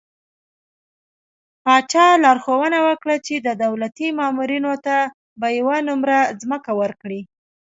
[1.63, 4.95] پاچا لارښوونه وکړه چې د دولتي مامورينو ته
[5.39, 7.21] به يوه نمره ځمکه ورکړي.